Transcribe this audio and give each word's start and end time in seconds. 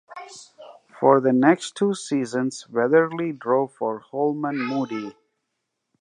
For 0.99 1.21
the 1.21 1.31
next 1.31 1.75
two 1.75 1.93
seasons, 1.93 2.67
Weatherly 2.67 3.33
drove 3.33 3.75
for 3.75 3.99
Holman 3.99 4.57
Moody. 4.57 5.15